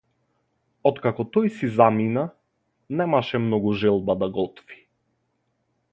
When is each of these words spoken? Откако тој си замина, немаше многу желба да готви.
Откако 0.89 1.25
тој 1.35 1.45
си 1.57 1.69
замина, 1.75 2.23
немаше 3.03 3.43
многу 3.47 3.77
желба 3.85 4.17
да 4.25 4.31
готви. 4.39 4.83